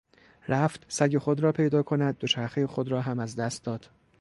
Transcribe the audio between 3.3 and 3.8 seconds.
دست